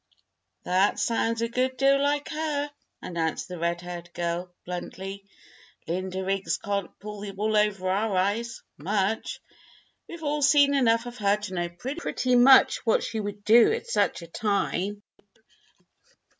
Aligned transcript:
"That 0.63 0.97
sounds 0.97 1.43
a 1.43 1.47
good 1.47 1.77
deal 1.77 2.01
like 2.01 2.29
her," 2.29 2.71
announced 3.03 3.47
the 3.47 3.59
red 3.59 3.81
haired 3.81 4.11
girl, 4.15 4.51
bluntly. 4.65 5.23
"Linda 5.87 6.25
Riggs 6.25 6.57
can't 6.57 6.97
pull 6.97 7.21
the 7.21 7.33
wool 7.33 7.55
over 7.55 7.87
our 7.87 8.17
eyes 8.17 8.63
much! 8.77 9.39
We've 10.09 10.23
all 10.23 10.41
seen 10.41 10.73
enough 10.73 11.05
of 11.05 11.19
her 11.19 11.35
to 11.37 11.53
know 11.53 11.69
pretty 11.69 12.35
much 12.35 12.83
what 12.83 13.03
she 13.03 13.19
would 13.19 13.43
do 13.43 13.71
at 13.71 13.85
such 13.91 14.23
a 14.23 14.27
time." 14.27 15.03